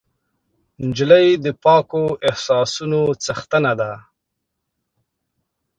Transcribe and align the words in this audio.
نجلۍ 0.87 1.27
د 1.43 1.45
پاکو 1.63 2.03
احساسونو 2.29 3.01
څښتنه 3.23 3.71
ده. 3.79 3.91